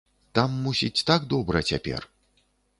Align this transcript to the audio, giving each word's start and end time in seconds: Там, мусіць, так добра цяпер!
Там, 0.37 0.55
мусіць, 0.67 1.05
так 1.11 1.29
добра 1.35 1.63
цяпер! 1.73 2.11